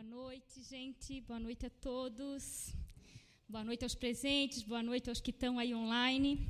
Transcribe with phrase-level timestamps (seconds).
[0.00, 1.20] Boa noite, gente.
[1.20, 2.72] Boa noite a todos.
[3.46, 6.40] Boa noite aos presentes, boa noite aos que estão aí online.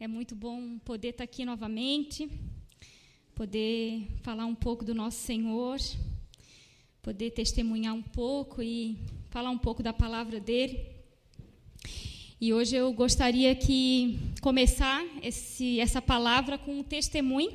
[0.00, 2.28] É muito bom poder estar aqui novamente,
[3.32, 5.78] poder falar um pouco do nosso Senhor,
[7.00, 8.98] poder testemunhar um pouco e
[9.30, 10.84] falar um pouco da palavra dele.
[12.40, 17.52] E hoje eu gostaria que começar esse, essa palavra com um testemunho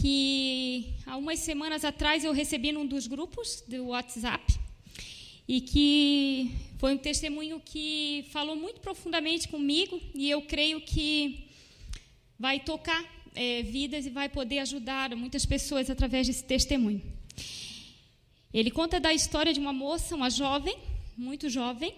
[0.00, 4.54] que há umas semanas atrás eu recebi num dos grupos do WhatsApp
[5.46, 11.48] e que foi um testemunho que falou muito profundamente comigo e eu creio que
[12.38, 17.02] vai tocar é, vidas e vai poder ajudar muitas pessoas através desse testemunho.
[18.54, 20.76] Ele conta da história de uma moça, uma jovem,
[21.16, 21.92] muito jovem,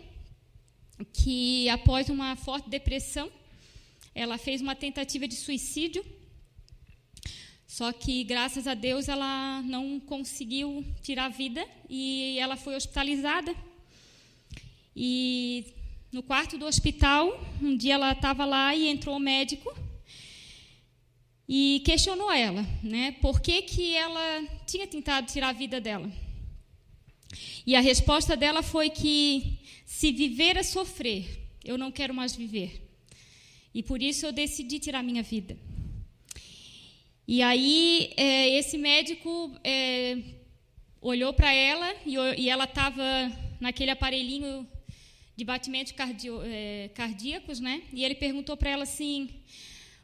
[1.13, 3.31] que após uma forte depressão,
[4.15, 6.03] ela fez uma tentativa de suicídio
[7.71, 13.55] só que, graças a Deus, ela não conseguiu tirar a vida e ela foi hospitalizada.
[14.95, 15.67] E
[16.11, 17.31] no quarto do hospital,
[17.63, 19.73] um dia ela estava lá e entrou o médico
[21.49, 23.13] e questionou ela, né?
[23.23, 26.11] Por que, que ela tinha tentado tirar a vida dela?
[27.65, 32.85] E a resposta dela foi que se viver é sofrer, eu não quero mais viver.
[33.73, 35.57] E por isso eu decidi tirar minha vida.
[37.33, 40.19] E aí é, esse médico é,
[41.01, 43.05] olhou para ela e, e ela estava
[43.61, 44.67] naquele aparelhinho
[45.37, 47.83] de batimentos cardio, é, cardíacos, né?
[47.93, 49.31] E ele perguntou para ela assim: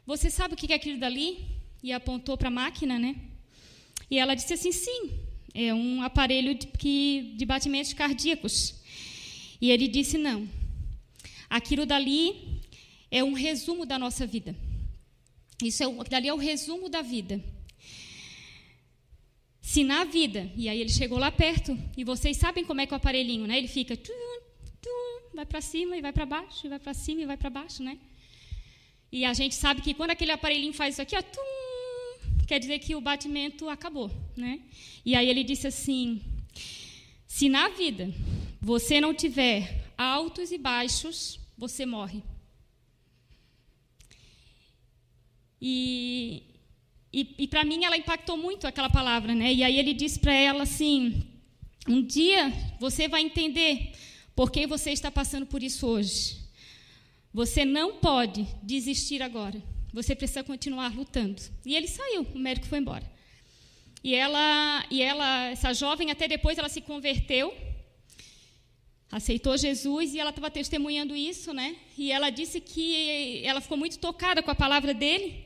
[0.05, 1.45] "Você sabe o que é aquilo dali?"
[1.83, 3.13] E apontou para a máquina, né?
[4.09, 5.19] E ela disse assim: "Sim,
[5.53, 8.73] é um aparelho de, que, de batimentos cardíacos."
[9.59, 10.47] E ele disse: "Não.
[11.49, 12.61] Aquilo dali
[13.11, 14.55] é um resumo da nossa vida."
[15.63, 17.43] Isso é, dali é o resumo da vida.
[19.61, 22.93] Se na vida, e aí ele chegou lá perto, e vocês sabem como é que
[22.93, 23.57] é o aparelhinho, né?
[23.57, 23.97] Ele fica,
[25.33, 27.83] vai para cima e vai para baixo, e vai para cima e vai para baixo,
[27.83, 27.97] né?
[29.11, 32.79] E a gente sabe que quando aquele aparelhinho faz isso aqui, ó, tum, quer dizer
[32.79, 34.61] que o batimento acabou, né?
[35.05, 36.21] E aí ele disse assim:
[37.25, 38.13] se na vida
[38.61, 42.21] você não tiver altos e baixos, você morre.
[45.61, 46.43] E,
[47.11, 49.53] e, e para mim ela impactou muito aquela palavra, né?
[49.53, 51.23] E aí ele disse para ela assim:
[51.87, 53.93] um dia você vai entender
[54.35, 56.37] por que você está passando por isso hoje.
[57.33, 59.61] Você não pode desistir agora.
[59.93, 61.41] Você precisa continuar lutando.
[61.65, 63.09] E ele saiu, o médico foi embora.
[64.03, 67.53] E ela, e ela, essa jovem, até depois ela se converteu
[69.11, 71.75] aceitou Jesus e ela estava testemunhando isso, né?
[71.97, 75.45] E ela disse que ela ficou muito tocada com a palavra dele.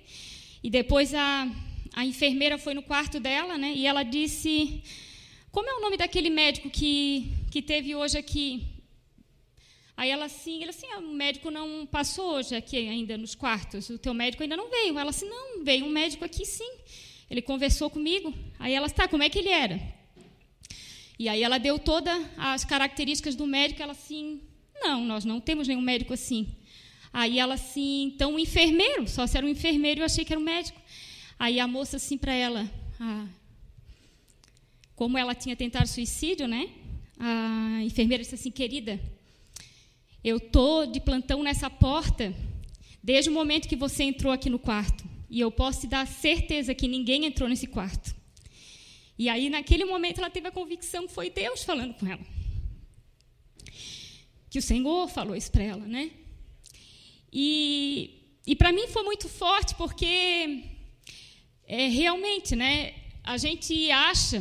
[0.64, 1.48] E depois a,
[1.94, 3.74] a enfermeira foi no quarto dela, né?
[3.76, 4.82] E ela disse:
[5.52, 8.68] Como é o nome daquele médico que, que teve hoje aqui?
[9.96, 13.88] Aí ela assim, ele assim, ah, o médico não passou hoje aqui ainda nos quartos,
[13.90, 14.98] o teu médico ainda não veio.
[14.98, 16.72] Ela assim, não, veio um médico aqui sim.
[17.30, 18.34] Ele conversou comigo.
[18.58, 19.80] Aí ela, tá, como é que ele era?
[21.22, 24.42] E aí ela deu todas as características do médico, ela assim,
[24.84, 26.48] não, nós não temos nenhum médico assim.
[27.14, 30.40] Aí ela assim, então um enfermeiro, só se era um enfermeiro, eu achei que era
[30.40, 30.82] um médico.
[31.38, 32.68] Aí a moça assim para ela,
[33.00, 33.28] ah,
[34.96, 36.72] como ela tinha tentado suicídio, né?
[37.20, 39.00] A enfermeira disse assim, querida,
[40.24, 42.34] eu tô de plantão nessa porta
[43.04, 45.04] desde o momento que você entrou aqui no quarto.
[45.30, 48.20] E eu posso te dar certeza que ninguém entrou nesse quarto.
[49.24, 52.26] E aí, naquele momento, ela teve a convicção que foi Deus falando com ela.
[54.50, 56.10] Que o Senhor falou isso para ela, né?
[57.32, 57.52] E,
[58.48, 60.64] e para mim foi muito forte, porque
[61.68, 62.96] é, realmente, né?
[63.24, 64.40] A gente acha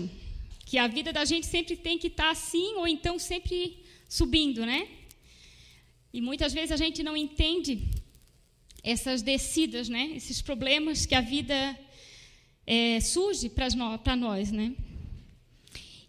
[0.65, 4.65] que a vida da gente sempre tem que estar tá assim, ou então sempre subindo,
[4.65, 4.89] né?
[6.11, 7.73] E muitas vezes a gente não entende
[8.83, 10.05] essas descidas, né?
[10.17, 11.79] Esses problemas que a vida
[12.67, 14.75] é, surge para nós, né?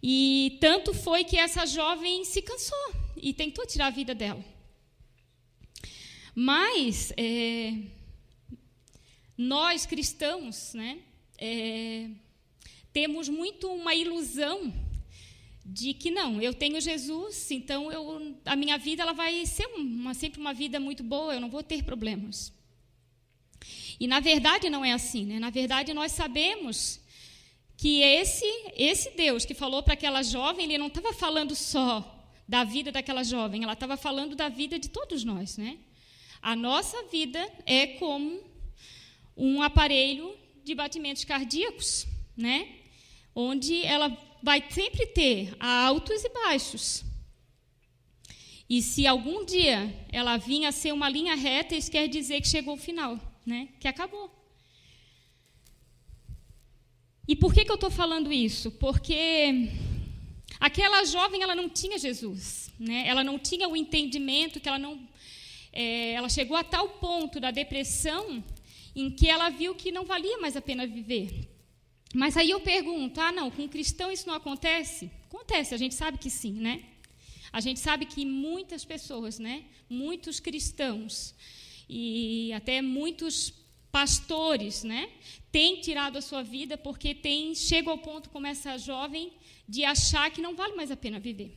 [0.02, 4.44] E tanto foi que essa jovem se cansou e tentou tirar a vida dela.
[6.34, 7.74] Mas é,
[9.36, 10.98] nós cristãos, né,
[11.38, 12.08] é,
[12.92, 14.72] temos muito uma ilusão
[15.64, 20.12] de que não, eu tenho Jesus, então eu, a minha vida ela vai ser uma,
[20.14, 22.52] sempre uma vida muito boa, eu não vou ter problemas.
[24.02, 25.38] E na verdade não é assim, né?
[25.38, 26.98] Na verdade nós sabemos
[27.76, 28.44] que esse
[28.74, 31.92] esse Deus que falou para aquela jovem, ele não estava falando só
[32.48, 35.78] da vida daquela jovem, ela estava falando da vida de todos nós, né?
[36.50, 38.42] A nossa vida é como
[39.36, 42.04] um aparelho de batimentos cardíacos,
[42.36, 42.56] né?
[43.32, 44.08] Onde ela
[44.42, 47.04] vai sempre ter altos e baixos.
[48.68, 49.78] E se algum dia
[50.10, 53.68] ela vir a ser uma linha reta, isso quer dizer que chegou o final, né?
[53.80, 54.30] que acabou.
[57.26, 58.70] E por que, que eu estou falando isso?
[58.72, 59.70] Porque
[60.58, 63.06] aquela jovem ela não tinha Jesus, né?
[63.06, 65.00] ela não tinha o entendimento que ela não.
[65.72, 68.44] É, ela chegou a tal ponto da depressão
[68.94, 71.48] em que ela viu que não valia mais a pena viver.
[72.14, 75.10] Mas aí eu pergunto: ah, não, com um cristão isso não acontece?
[75.28, 76.82] Acontece, a gente sabe que sim, né?
[77.52, 81.34] A gente sabe que muitas pessoas, né, muitos cristãos
[81.94, 83.52] e até muitos
[83.90, 85.10] pastores, né,
[85.50, 89.30] têm tirado a sua vida porque tem chega ao ponto como essa jovem
[89.68, 91.52] de achar que não vale mais a pena viver.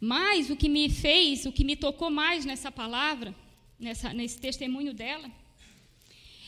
[0.00, 3.32] Mas o que me fez, o que me tocou mais nessa palavra,
[3.78, 5.30] nessa, nesse testemunho dela,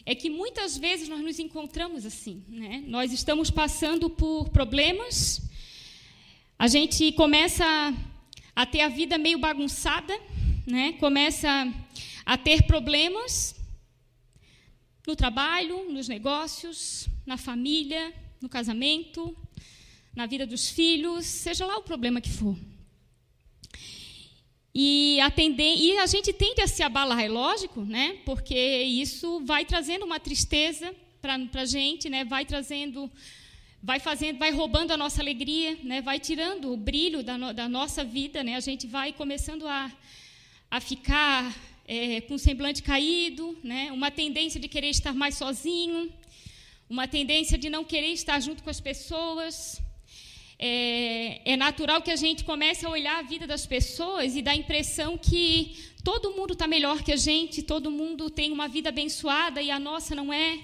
[0.05, 2.83] é que muitas vezes nós nos encontramos assim, né?
[2.89, 5.41] Nós estamos passando por problemas,
[6.59, 7.65] a gente começa
[8.57, 10.19] a ter a vida meio bagunçada,
[10.67, 10.93] né?
[10.95, 11.73] começa
[12.25, 13.55] a ter problemas
[15.07, 19.37] no trabalho, nos negócios, na família, no casamento,
[20.15, 22.57] na vida dos filhos, seja lá o problema que for.
[24.75, 28.19] E, atender, e a gente tende a se abalar, é lógico, né?
[28.25, 32.25] porque isso vai trazendo uma tristeza para a gente, né?
[32.25, 33.11] vai trazendo
[33.85, 36.01] vai fazendo, vai roubando a nossa alegria, né?
[36.01, 38.55] vai tirando o brilho da, no, da nossa vida, né?
[38.55, 39.91] a gente vai começando a,
[40.71, 41.53] a ficar
[41.93, 43.93] é, com semblante caído, né?
[43.93, 46.11] uma tendência de querer estar mais sozinho,
[46.89, 49.55] uma tendência de não querer estar junto com as pessoas.
[50.59, 54.53] É, é natural que a gente comece a olhar a vida das pessoas e dar
[54.53, 58.89] a impressão que todo mundo está melhor que a gente, todo mundo tem uma vida
[58.89, 60.61] abençoada e a nossa não é.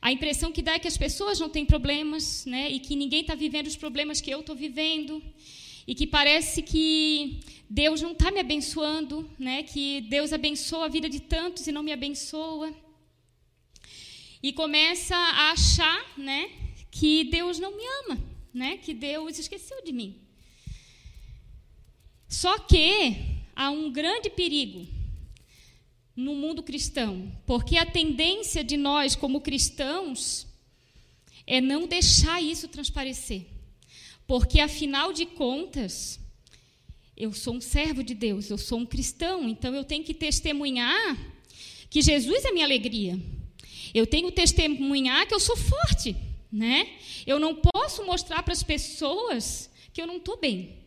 [0.00, 2.70] A impressão que dá é que as pessoas não têm problemas, né?
[2.70, 5.22] E que ninguém está vivendo os problemas que eu estou vivendo.
[5.86, 9.62] E que parece que Deus não está me abençoando, né?
[9.62, 12.74] Que Deus abençoa a vida de tantos e não me abençoa.
[14.42, 16.50] E começa a achar, né?
[16.90, 18.18] Que Deus não me ama,
[18.52, 18.76] né?
[18.78, 20.20] Que Deus esqueceu de mim.
[22.28, 23.16] Só que
[23.54, 24.86] há um grande perigo
[26.16, 30.46] no mundo cristão, porque a tendência de nós, como cristãos,
[31.46, 33.46] é não deixar isso transparecer.
[34.26, 36.18] Porque, afinal de contas,
[37.16, 41.16] eu sou um servo de Deus, eu sou um cristão, então eu tenho que testemunhar
[41.88, 43.18] que Jesus é minha alegria.
[43.94, 46.16] Eu tenho que testemunhar que eu sou forte,
[46.50, 46.88] né?
[47.26, 50.84] Eu não posso mostrar para as pessoas que eu não estou bem.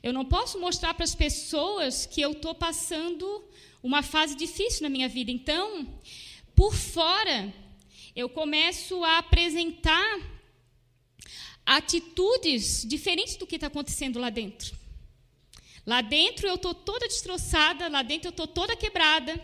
[0.00, 3.44] Eu não posso mostrar para as pessoas que eu estou passando
[3.82, 5.30] uma fase difícil na minha vida.
[5.32, 5.88] Então,
[6.54, 7.52] por fora,
[8.14, 10.37] eu começo a apresentar
[11.68, 14.74] atitudes diferentes do que está acontecendo lá dentro.
[15.86, 19.38] Lá dentro eu estou toda destroçada, lá dentro eu estou toda quebrada,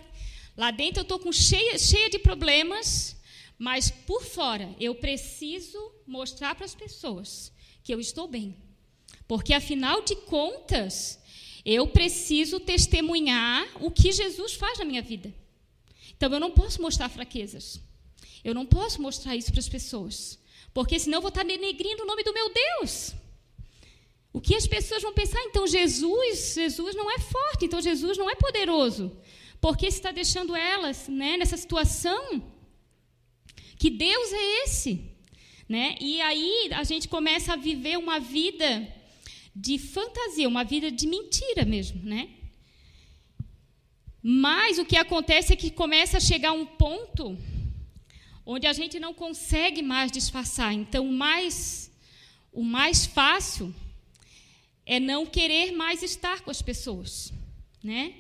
[0.57, 3.15] lá dentro eu estou cheia, cheia de problemas,
[3.59, 8.57] mas por fora eu preciso mostrar para as pessoas que eu estou bem.
[9.29, 11.19] Porque afinal de contas,
[11.63, 15.33] eu preciso testemunhar o que Jesus faz na minha vida.
[16.17, 17.83] Então eu não posso mostrar fraquezas.
[18.43, 20.39] Eu não posso mostrar isso para as pessoas.
[20.75, 23.15] Porque senão eu vou estar denegrindo o nome do meu Deus.
[24.33, 25.41] O que as pessoas vão pensar?
[25.45, 29.17] Então Jesus, Jesus não é forte, então Jesus não é poderoso.
[29.61, 32.43] Porque está deixando elas né, nessa situação?
[33.79, 34.93] Que Deus é esse?
[35.69, 35.97] Né?
[36.01, 38.69] E aí a gente começa a viver uma vida
[39.55, 42.31] de fantasia, uma vida de mentira mesmo, né?
[44.21, 47.39] Mas o que acontece é que começa a chegar um ponto
[48.47, 50.73] onde a gente não consegue mais disfarçar.
[50.73, 51.91] Então, o mais,
[52.53, 53.75] o mais fácil
[54.85, 57.33] é não querer mais estar com as pessoas,
[57.83, 58.15] né?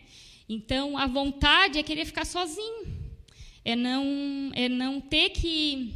[0.48, 2.86] Então, a vontade é querer ficar sozinho,
[3.64, 5.94] é não, é não ter que,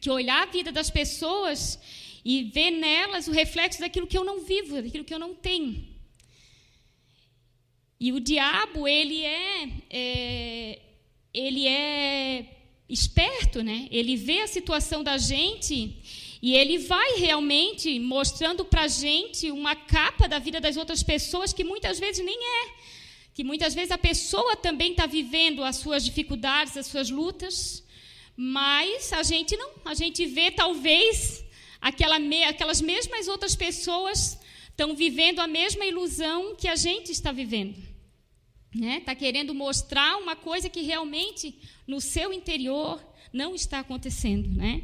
[0.00, 1.78] que olhar a vida das pessoas
[2.24, 5.86] e ver nelas o reflexo daquilo que eu não vivo, daquilo que eu não tenho.
[8.00, 10.80] E o diabo, ele é, é
[11.32, 12.46] ele é
[12.88, 13.88] esperto, né?
[13.90, 15.96] Ele vê a situação da gente
[16.42, 21.52] e ele vai realmente mostrando para a gente uma capa da vida das outras pessoas
[21.52, 22.70] que muitas vezes nem é.
[23.32, 27.82] Que muitas vezes a pessoa também está vivendo as suas dificuldades, as suas lutas,
[28.36, 29.70] mas a gente não.
[29.84, 31.44] A gente vê talvez
[31.80, 34.38] aquela me, aquelas mesmas outras pessoas
[34.68, 37.93] estão vivendo a mesma ilusão que a gente está vivendo.
[38.74, 39.00] Está né?
[39.00, 43.00] Tá querendo mostrar uma coisa que realmente no seu interior
[43.32, 44.48] não está acontecendo.
[44.48, 44.82] Né?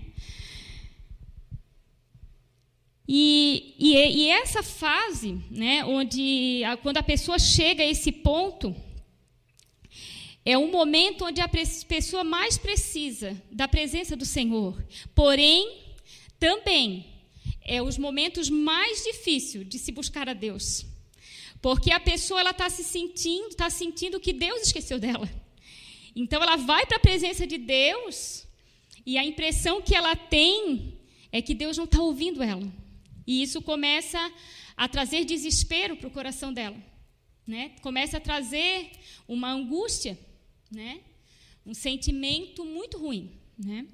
[3.08, 8.74] E, e essa fase, né, onde a, quando a pessoa chega a esse ponto,
[10.44, 14.80] é um momento onde a pessoa mais precisa da presença do Senhor.
[15.14, 15.82] Porém,
[16.38, 17.06] também
[17.62, 20.86] é os momentos mais difíceis de se buscar a Deus.
[21.60, 25.28] Porque a pessoa ela está se sentindo, está sentindo que Deus esqueceu dela.
[26.14, 28.46] Então ela vai para a presença de Deus
[29.04, 30.98] e a impressão que ela tem
[31.30, 32.66] é que Deus não está ouvindo ela.
[33.26, 34.18] E isso começa
[34.76, 36.76] a trazer desespero para o coração dela.
[37.46, 37.72] Né?
[37.82, 38.90] Começa a trazer
[39.28, 40.18] uma angústia,
[40.70, 41.00] né?
[41.64, 43.32] um sentimento muito ruim.
[43.58, 43.86] Né?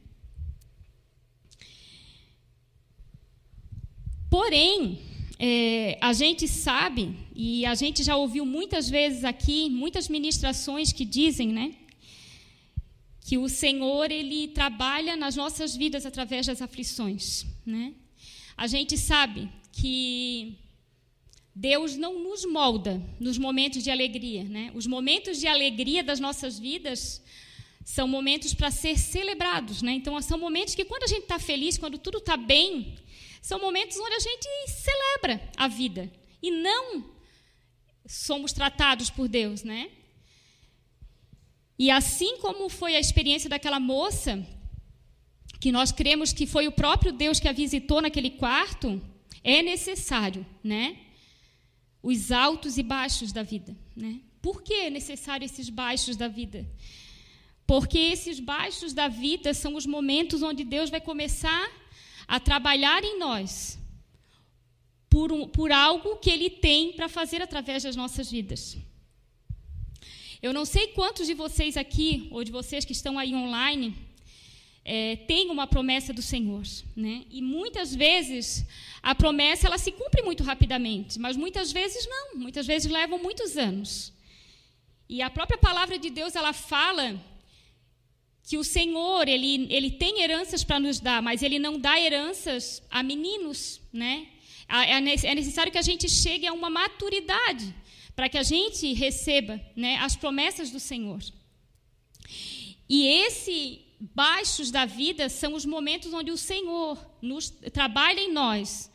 [4.30, 5.00] Porém,
[5.38, 11.04] é, a gente sabe, e a gente já ouviu muitas vezes aqui, muitas ministrações que
[11.04, 11.74] dizem, né?
[13.20, 17.92] Que o Senhor, Ele trabalha nas nossas vidas através das aflições, né?
[18.56, 20.56] A gente sabe que
[21.54, 24.72] Deus não nos molda nos momentos de alegria, né?
[24.74, 27.22] Os momentos de alegria das nossas vidas
[27.84, 29.92] são momentos para ser celebrados, né?
[29.92, 32.96] Então, são momentos que quando a gente está feliz, quando tudo está bem,
[33.42, 36.10] são momentos onde a gente celebra a vida
[36.42, 37.15] e não
[38.06, 39.90] somos tratados por Deus, né?
[41.78, 44.46] E assim como foi a experiência daquela moça,
[45.60, 49.00] que nós cremos que foi o próprio Deus que a visitou naquele quarto,
[49.42, 50.96] é necessário, né?
[52.02, 54.20] Os altos e baixos da vida, né?
[54.40, 56.66] Por que é necessário esses baixos da vida?
[57.66, 61.68] Porque esses baixos da vida são os momentos onde Deus vai começar
[62.28, 63.78] a trabalhar em nós
[65.08, 68.76] por, um, por algo que Ele tem para fazer através das nossas vidas.
[70.42, 73.96] Eu não sei quantos de vocês aqui, ou de vocês que estão aí online,
[74.84, 75.18] é,
[75.50, 76.62] uma promessa do Senhor.
[76.94, 77.24] Né?
[77.30, 78.64] E muitas vezes
[79.02, 83.56] a promessa ela se cumpre muito rapidamente, mas muitas vezes não, muitas vezes levam muitos
[83.56, 84.12] anos.
[85.08, 87.20] E a própria palavra de Deus ela fala
[88.42, 92.80] que o Senhor, ele, ele tem heranças para nos dar, mas ele não dá heranças
[92.88, 94.28] a meninos, né?
[94.68, 97.74] É, é necessário que a gente chegue a uma maturidade
[98.14, 101.20] para que a gente receba né, as promessas do Senhor.
[102.88, 108.90] E esse baixos da vida são os momentos onde o Senhor nos trabalha em nós,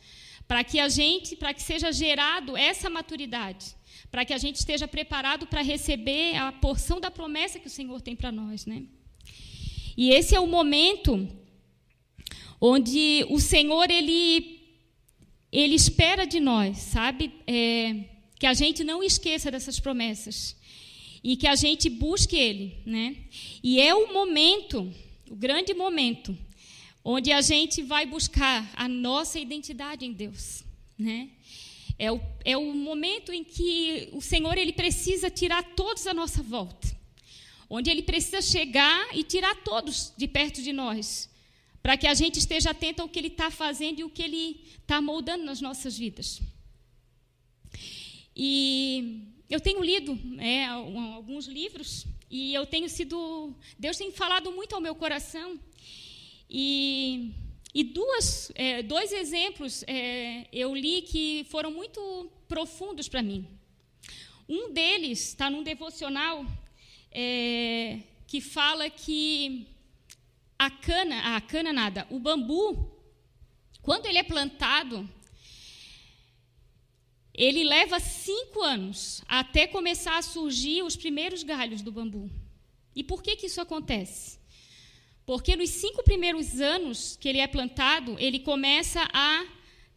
[0.46, 3.76] para que a gente, para que seja gerado essa maturidade,
[4.10, 8.00] para que a gente esteja preparado para receber a porção da promessa que o Senhor
[8.00, 8.84] tem para nós, né?
[9.96, 11.28] E esse é o momento
[12.60, 14.61] onde o Senhor ele
[15.52, 18.04] ele espera de nós, sabe, é,
[18.38, 20.56] que a gente não esqueça dessas promessas
[21.22, 23.16] e que a gente busque Ele, né?
[23.62, 24.92] E é o momento,
[25.30, 26.36] o grande momento,
[27.04, 30.64] onde a gente vai buscar a nossa identidade em Deus,
[30.98, 31.28] né?
[31.98, 36.42] É o, é o momento em que o Senhor ele precisa tirar todos à nossa
[36.42, 37.02] volta
[37.74, 41.30] onde ele precisa chegar e tirar todos de perto de nós,
[41.82, 44.60] para que a gente esteja atento ao que ele está fazendo e o que ele
[44.80, 46.40] está moldando nas nossas vidas.
[48.34, 53.54] E eu tenho lido é, alguns livros e eu tenho sido.
[53.78, 55.58] Deus tem falado muito ao meu coração.
[56.48, 57.32] E,
[57.74, 63.46] e duas, é, dois exemplos é, eu li que foram muito profundos para mim.
[64.48, 66.46] Um deles está num devocional
[67.10, 69.66] é, que fala que
[70.66, 72.88] a cana, a cana nada, o bambu,
[73.82, 75.08] quando ele é plantado,
[77.34, 82.30] ele leva cinco anos até começar a surgir os primeiros galhos do bambu.
[82.94, 84.38] E por que, que isso acontece?
[85.26, 89.44] Porque nos cinco primeiros anos que ele é plantado, ele começa a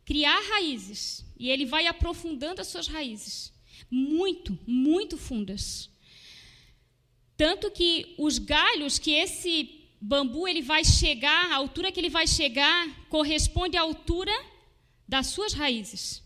[0.03, 1.23] criar raízes.
[1.37, 3.53] E ele vai aprofundando as suas raízes.
[3.91, 5.91] Muito, muito fundas.
[7.37, 12.27] Tanto que os galhos que esse bambu ele vai chegar, a altura que ele vai
[12.27, 14.33] chegar, corresponde à altura
[15.07, 16.23] das suas raízes.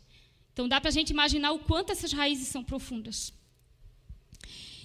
[0.54, 3.34] Então dá para a gente imaginar o quanto essas raízes são profundas.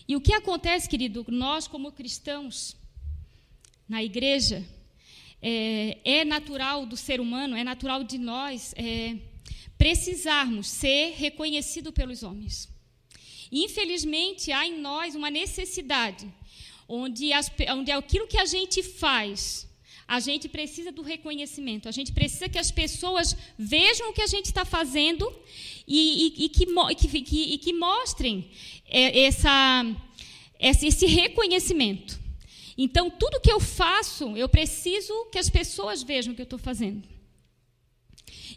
[0.07, 2.76] E o que acontece, querido, nós como cristãos,
[3.88, 4.64] na igreja,
[5.41, 9.17] é, é natural do ser humano, é natural de nós é,
[9.76, 12.69] precisarmos ser reconhecido pelos homens.
[13.50, 16.26] Infelizmente, há em nós uma necessidade,
[16.88, 19.69] onde, as, onde aquilo que a gente faz,
[20.07, 24.26] a gente precisa do reconhecimento, a gente precisa que as pessoas vejam o que a
[24.26, 25.33] gente está fazendo
[25.87, 26.67] e, e, e, que,
[27.23, 28.50] que, e que, mostrem
[28.87, 29.85] é, essa,
[30.61, 32.19] esse reconhecimento.
[32.76, 36.59] Então, tudo que eu faço, eu preciso que as pessoas vejam o que eu estou
[36.59, 37.14] fazendo.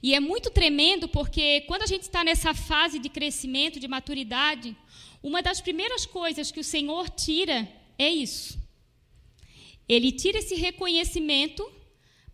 [0.02, 4.76] E é muito tremendo porque quando a gente está nessa fase de crescimento, de maturidade,
[5.24, 8.60] uma das primeiras coisas que o Senhor tira é isso.
[9.88, 11.70] Ele tira esse reconhecimento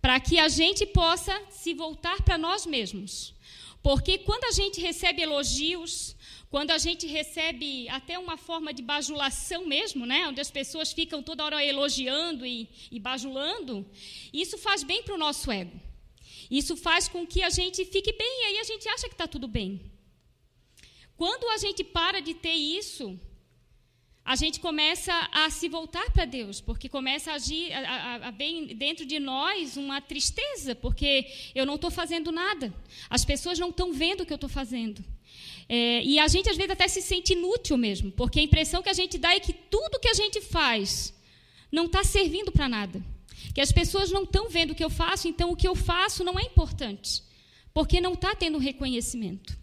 [0.02, 3.34] para que a gente possa se voltar para nós mesmos.
[3.82, 6.16] Porque quando a gente recebe elogios,
[6.50, 11.22] quando a gente recebe até uma forma de bajulação mesmo, né, onde as pessoas ficam
[11.22, 13.86] toda hora elogiando e, e bajulando,
[14.32, 15.80] isso faz bem para o nosso ego.
[16.50, 19.28] Isso faz com que a gente fique bem e aí a gente acha que está
[19.28, 19.92] tudo bem.
[21.16, 23.20] Quando a gente para de ter isso,
[24.26, 28.74] a gente começa a se voltar para Deus, porque começa a agir, a, a, ver
[28.74, 32.74] dentro de nós uma tristeza, porque eu não estou fazendo nada,
[33.10, 35.04] as pessoas não estão vendo o que eu estou fazendo.
[35.68, 38.90] É, e a gente às vezes até se sente inútil mesmo, porque a impressão que
[38.90, 41.14] a gente dá é que tudo que a gente faz
[41.70, 43.04] não está servindo para nada,
[43.54, 46.24] que as pessoas não estão vendo o que eu faço, então o que eu faço
[46.24, 47.22] não é importante,
[47.74, 49.63] porque não está tendo reconhecimento.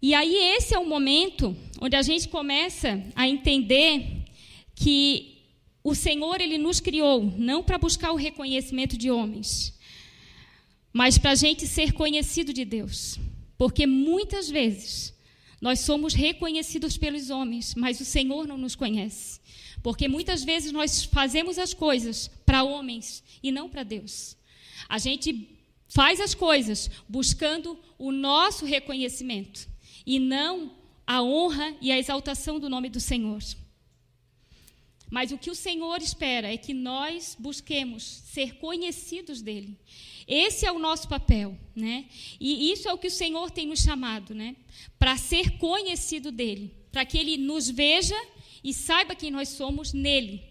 [0.00, 4.24] E aí esse é o momento onde a gente começa a entender
[4.74, 5.42] que
[5.82, 9.76] o Senhor ele nos criou não para buscar o reconhecimento de homens,
[10.92, 13.18] mas para a gente ser conhecido de Deus,
[13.56, 15.12] porque muitas vezes
[15.60, 19.40] nós somos reconhecidos pelos homens, mas o Senhor não nos conhece,
[19.82, 24.36] porque muitas vezes nós fazemos as coisas para homens e não para Deus.
[24.88, 25.48] A gente
[25.88, 29.67] faz as coisas buscando o nosso reconhecimento
[30.08, 30.70] e não
[31.06, 33.42] a honra e a exaltação do nome do Senhor.
[35.10, 39.76] Mas o que o Senhor espera é que nós busquemos ser conhecidos dele.
[40.26, 42.06] Esse é o nosso papel, né?
[42.40, 44.56] E isso é o que o Senhor tem nos chamado, né?
[44.98, 48.16] Para ser conhecido dele, para que ele nos veja
[48.64, 50.42] e saiba quem nós somos nele.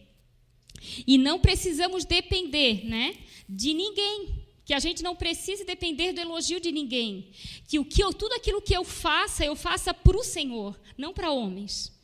[1.07, 3.15] E não precisamos depender, né,
[3.49, 7.29] de ninguém que a gente não precise depender do elogio de ninguém,
[7.69, 11.13] que o que eu, tudo aquilo que eu faça, eu faça para o Senhor, não
[11.13, 11.97] para homens.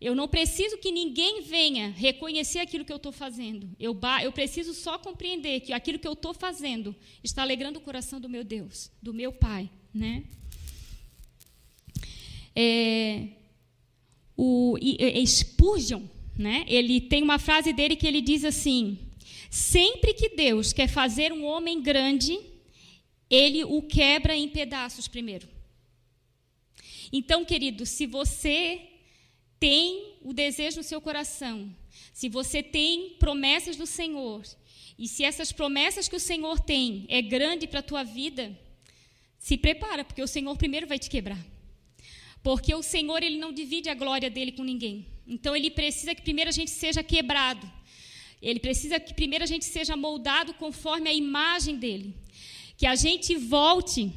[0.00, 3.70] Eu não preciso que ninguém venha reconhecer aquilo que eu estou fazendo.
[3.78, 8.20] Eu, eu preciso só compreender que aquilo que eu estou fazendo está alegrando o coração
[8.20, 10.24] do meu Deus, do meu Pai, né?
[12.56, 13.28] É,
[14.36, 14.76] o
[15.24, 16.02] Spurgeon,
[16.36, 16.64] né?
[16.66, 18.98] Ele tem uma frase dele que ele diz assim:
[19.54, 22.40] Sempre que Deus quer fazer um homem grande,
[23.30, 25.48] ele o quebra em pedaços primeiro.
[27.12, 28.82] Então, querido, se você
[29.60, 31.72] tem o desejo no seu coração,
[32.12, 34.42] se você tem promessas do Senhor,
[34.98, 38.58] e se essas promessas que o Senhor tem é grande para a tua vida,
[39.38, 41.38] se prepara, porque o Senhor primeiro vai te quebrar.
[42.42, 45.06] Porque o Senhor ele não divide a glória dele com ninguém.
[45.24, 47.70] Então ele precisa que primeiro a gente seja quebrado
[48.44, 52.14] ele precisa que primeiro a gente seja moldado conforme a imagem dele.
[52.76, 54.12] Que a gente volte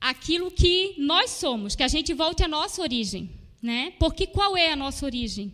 [0.00, 3.30] aquilo que nós somos, que a gente volte à nossa origem,
[3.60, 3.92] né?
[3.98, 5.52] Porque qual é a nossa origem?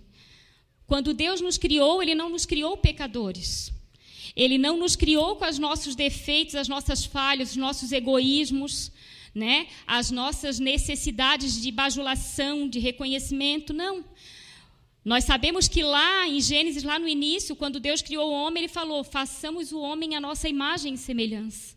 [0.87, 3.73] Quando Deus nos criou, ele não nos criou pecadores.
[4.37, 8.93] Ele não nos criou com os nossos defeitos, as nossas falhas, os nossos egoísmos,
[9.35, 9.69] né?
[9.87, 14.05] As nossas necessidades de bajulação, de reconhecimento, não.
[15.07, 18.69] Nós sabemos que lá em Gênesis, lá no início, quando Deus criou o homem, ele
[18.69, 21.77] falou: façamos o homem a nossa imagem e semelhança.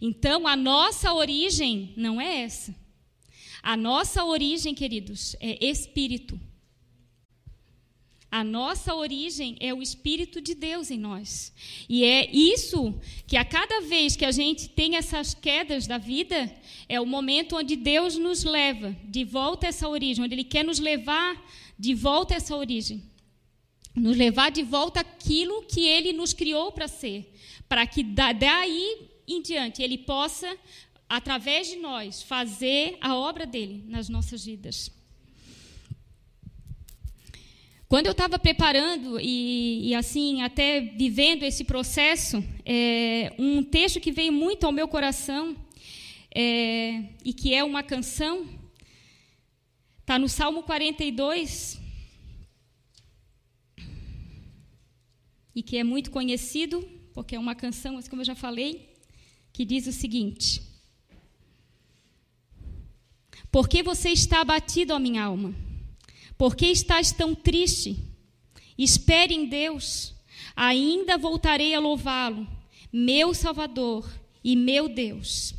[0.00, 2.74] Então, a nossa origem não é essa.
[3.62, 6.36] A nossa origem, queridos, é espírito.
[8.28, 11.52] A nossa origem é o Espírito de Deus em nós.
[11.88, 12.92] E é isso
[13.28, 16.52] que a cada vez que a gente tem essas quedas da vida,
[16.88, 20.64] é o momento onde Deus nos leva de volta a essa origem, onde Ele quer
[20.64, 21.40] nos levar
[21.78, 23.02] de volta a essa origem.
[23.94, 27.32] Nos levar de volta aquilo que ele nos criou para ser,
[27.68, 30.56] para que daí em diante ele possa,
[31.08, 34.90] através de nós, fazer a obra dele nas nossas vidas.
[37.88, 44.10] Quando eu estava preparando e, e, assim até vivendo esse processo, é, um texto que
[44.10, 45.54] veio muito ao meu coração
[46.34, 48.48] é, e que é uma canção
[50.04, 51.80] Está no Salmo 42.
[55.54, 58.98] E que é muito conhecido, porque é uma canção, como eu já falei,
[59.50, 60.60] que diz o seguinte:
[63.50, 65.54] Por que você está abatido, ó minha alma?
[66.36, 67.96] Por que estás tão triste?
[68.76, 70.14] Espere em Deus,
[70.54, 72.46] ainda voltarei a louvá-lo,
[72.92, 74.06] meu Salvador
[74.44, 75.54] e meu Deus.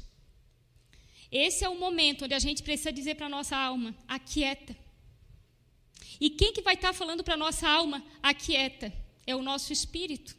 [1.38, 4.74] Esse é o momento onde a gente precisa dizer para a nossa alma: aquieta.
[6.18, 8.94] E quem que vai estar tá falando para a nossa alma: aquieta?
[9.28, 10.34] É o nosso espírito.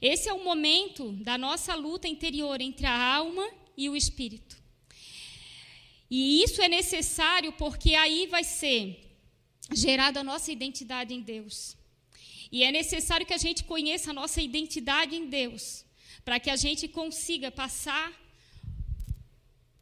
[0.00, 3.44] Esse é o momento da nossa luta interior entre a alma
[3.76, 4.56] e o espírito.
[6.08, 8.80] E isso é necessário porque aí vai ser
[9.72, 11.76] gerada a nossa identidade em Deus.
[12.52, 15.84] E é necessário que a gente conheça a nossa identidade em Deus,
[16.24, 18.06] para que a gente consiga passar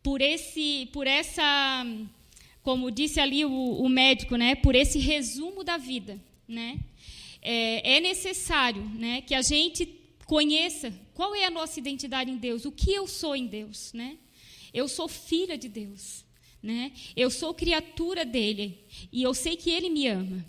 [0.05, 1.87] por esse, por essa,
[2.63, 6.79] como disse ali o, o médico, né, por esse resumo da vida, né?
[7.41, 9.87] É, é necessário, né, que a gente
[10.27, 14.19] conheça qual é a nossa identidade em Deus, o que eu sou em Deus, né?
[14.75, 16.23] Eu sou filha de Deus,
[16.63, 16.93] né?
[17.17, 20.45] Eu sou criatura dele e eu sei que ele me ama.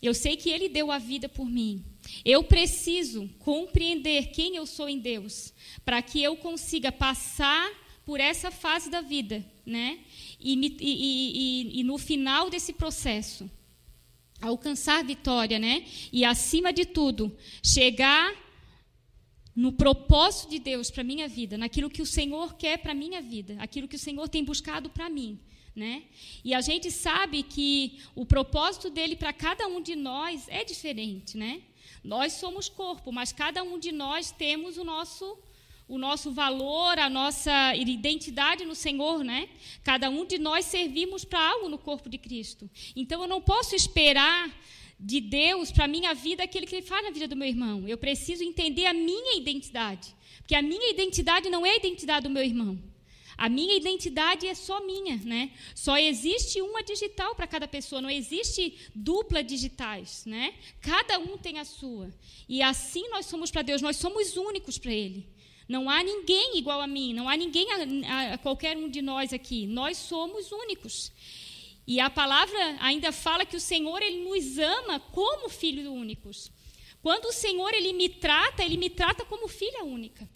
[0.00, 1.84] Eu sei que ele deu a vida por mim.
[2.24, 5.52] Eu preciso compreender quem eu sou em Deus
[5.84, 7.81] para que eu consiga passar
[8.12, 10.00] por essa fase da vida, né?
[10.38, 13.50] E, e, e, e no final desse processo
[14.38, 15.86] alcançar vitória, né?
[16.12, 18.34] E acima de tudo chegar
[19.56, 23.56] no propósito de Deus para minha vida, naquilo que o Senhor quer para minha vida,
[23.58, 25.40] aquilo que o Senhor tem buscado para mim,
[25.74, 26.02] né?
[26.44, 31.38] E a gente sabe que o propósito dele para cada um de nós é diferente,
[31.38, 31.62] né?
[32.04, 35.38] Nós somos corpo, mas cada um de nós temos o nosso
[35.92, 39.46] o nosso valor, a nossa identidade no Senhor, né?
[39.84, 42.64] Cada um de nós servimos para algo no corpo de Cristo.
[42.96, 44.50] Então eu não posso esperar
[44.98, 47.86] de Deus para a minha vida aquele que ele faz na vida do meu irmão.
[47.86, 50.14] Eu preciso entender a minha identidade.
[50.38, 52.82] Porque a minha identidade não é a identidade do meu irmão.
[53.36, 55.50] A minha identidade é só minha, né?
[55.74, 60.54] Só existe uma digital para cada pessoa, não existe dupla digitais, né?
[60.80, 62.08] Cada um tem a sua.
[62.48, 65.26] E assim nós somos para Deus, nós somos únicos para Ele.
[65.68, 69.32] Não há ninguém igual a mim, não há ninguém a, a, qualquer um de nós
[69.32, 69.66] aqui.
[69.66, 71.12] Nós somos únicos.
[71.86, 76.50] E a palavra ainda fala que o Senhor ele nos ama como filhos únicos.
[77.02, 80.28] Quando o Senhor ele me trata, ele me trata como filha única.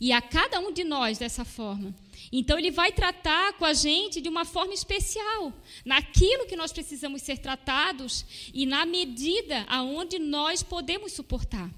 [0.00, 1.94] E a cada um de nós dessa forma.
[2.32, 5.52] Então ele vai tratar com a gente de uma forma especial,
[5.84, 11.70] naquilo que nós precisamos ser tratados e na medida aonde nós podemos suportar.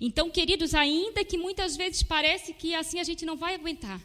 [0.00, 4.00] Então, queridos, ainda que muitas vezes parece que assim a gente não vai aguentar,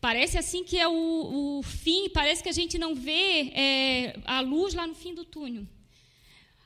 [0.00, 4.40] Parece assim que é o, o fim, parece que a gente não vê é, a
[4.40, 5.66] luz lá no fim do túnel.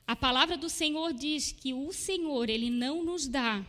[0.07, 3.65] A palavra do Senhor diz que o Senhor, Ele não nos dá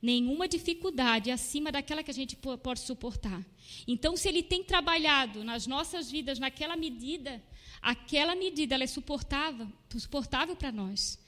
[0.00, 3.44] nenhuma dificuldade acima daquela que a gente pode suportar.
[3.88, 7.42] Então, se Ele tem trabalhado nas nossas vidas naquela medida,
[7.82, 9.66] aquela medida ela é suportável,
[9.98, 11.18] suportável para nós.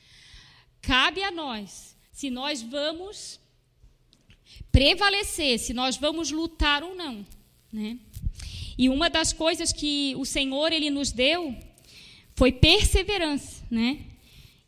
[0.80, 3.40] Cabe a nós se nós vamos
[4.70, 7.24] prevalecer, se nós vamos lutar ou não.
[7.72, 7.96] Né?
[8.76, 11.56] E uma das coisas que o Senhor ele nos deu
[12.36, 14.00] foi perseverança, né?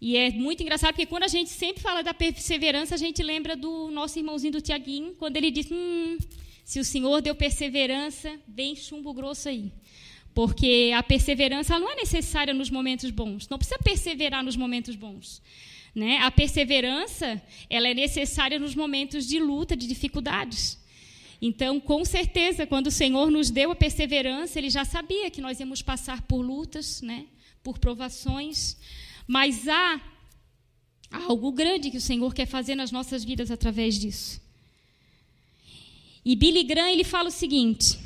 [0.01, 3.55] E é muito engraçado porque quando a gente sempre fala da perseverança, a gente lembra
[3.55, 6.17] do nosso irmãozinho do Tiaguinho, quando ele diz: hum,
[6.65, 9.71] se o Senhor deu perseverança, vem chumbo grosso aí.
[10.35, 13.47] Porque a perseverança não é necessária nos momentos bons.
[13.51, 15.43] Não precisa perseverar nos momentos bons.
[15.95, 16.19] Né?
[16.19, 20.79] A perseverança ela é necessária nos momentos de luta, de dificuldades.
[21.41, 25.59] Então, com certeza, quando o Senhor nos deu a perseverança, Ele já sabia que nós
[25.59, 27.27] íamos passar por lutas, né?
[27.63, 28.77] por provações,
[29.27, 30.01] mas há
[31.11, 34.41] algo grande que o Senhor quer fazer nas nossas vidas através disso.
[36.25, 37.99] E Billy Graham ele fala o seguinte: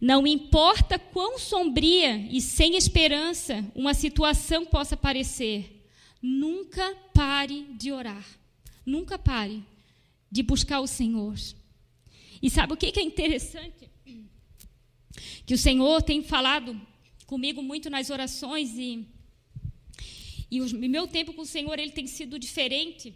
[0.00, 5.75] não importa quão sombria e sem esperança uma situação possa parecer,
[6.20, 8.26] nunca pare de orar.
[8.84, 9.62] Nunca pare
[10.30, 11.36] de buscar o Senhor.
[12.42, 13.90] E sabe o que é interessante?
[15.44, 16.80] Que o Senhor tem falado
[17.26, 19.06] comigo muito nas orações e,
[20.50, 23.14] e o meu tempo com o Senhor ele tem sido diferente.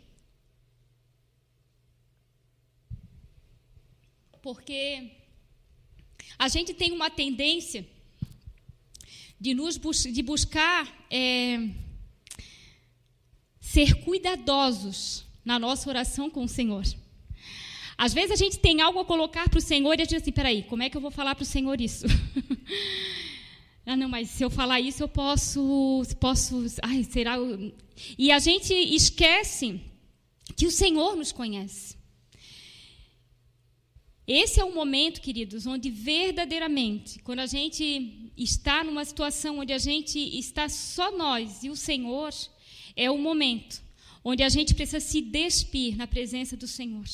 [4.42, 5.10] Porque
[6.38, 7.86] a gente tem uma tendência
[9.38, 11.68] de, nos bus de buscar é,
[13.72, 16.84] ser cuidadosos na nossa oração com o Senhor.
[17.96, 20.22] Às vezes a gente tem algo a colocar para o Senhor e a gente diz
[20.22, 22.04] assim: peraí, como é que eu vou falar para o Senhor isso?
[23.86, 26.02] ah, não, mas se eu falar isso eu posso.
[26.18, 27.36] posso ai, será.
[28.18, 29.80] E a gente esquece
[30.56, 31.96] que o Senhor nos conhece.
[34.26, 39.78] Esse é o momento, queridos, onde verdadeiramente, quando a gente está numa situação onde a
[39.78, 42.32] gente está só nós e o Senhor,
[42.96, 43.82] é o momento
[44.22, 47.04] onde a gente precisa se despir na presença do Senhor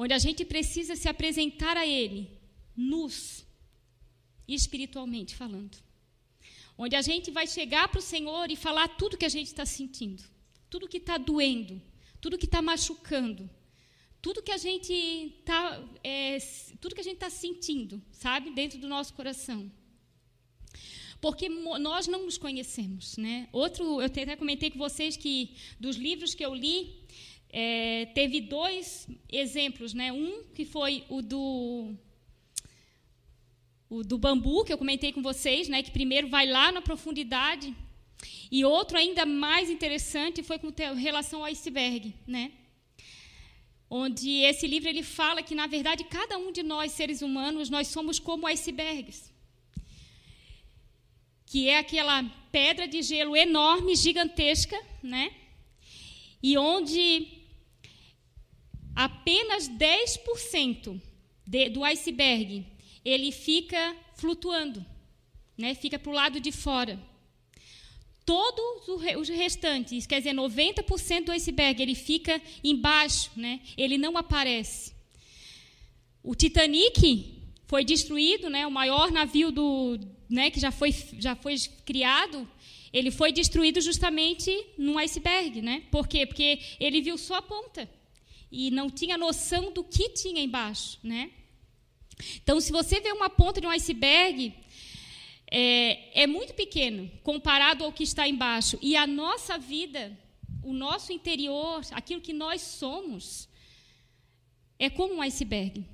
[0.00, 2.30] onde a gente precisa se apresentar a Ele,
[2.76, 3.44] nus,
[4.46, 5.76] espiritualmente falando.
[6.78, 9.66] Onde a gente vai chegar para o Senhor e falar tudo que a gente está
[9.66, 10.22] sentindo,
[10.70, 11.82] tudo que está doendo,
[12.20, 13.50] tudo que está machucando,
[14.22, 16.38] tudo que a gente está é,
[16.80, 19.68] tudo que a gente está sentindo, sabe, dentro do nosso coração.
[21.20, 23.48] Porque nós não nos conhecemos, né?
[23.52, 27.02] Outro, eu até comentei com vocês que dos livros que eu li
[27.50, 30.12] é, teve dois exemplos, né?
[30.12, 31.94] Um que foi o do
[33.90, 35.82] o do bambu que eu comentei com vocês, né?
[35.82, 37.74] Que primeiro vai lá na profundidade
[38.50, 42.52] e outro ainda mais interessante foi com relação ao iceberg, né?
[43.90, 47.88] onde esse livro ele fala que na verdade cada um de nós seres humanos nós
[47.88, 49.32] somos como icebergs,
[51.50, 55.32] que é aquela pedra de gelo enorme, gigantesca, né?
[56.42, 57.26] E onde
[58.94, 61.00] apenas 10%
[61.46, 62.66] de, do iceberg
[63.02, 64.84] ele fica flutuando,
[65.56, 65.74] né?
[65.74, 67.00] Fica para o lado de fora.
[68.26, 73.60] Todos os restantes, quer dizer, 90% do iceberg, ele fica embaixo, né?
[73.74, 74.92] ele não aparece.
[76.22, 78.66] O Titanic foi destruído, né?
[78.66, 82.48] o maior navio do, né, que já foi, já foi criado,
[82.92, 85.62] ele foi destruído justamente num iceberg.
[85.62, 85.82] Né?
[85.90, 86.26] Por quê?
[86.26, 87.88] Porque ele viu só a ponta
[88.50, 90.98] e não tinha noção do que tinha embaixo.
[91.02, 91.30] Né?
[92.42, 94.54] Então, se você vê uma ponta de um iceberg,
[95.50, 98.78] é, é muito pequeno comparado ao que está embaixo.
[98.82, 100.16] E a nossa vida,
[100.62, 103.48] o nosso interior, aquilo que nós somos,
[104.78, 105.84] é como um iceberg.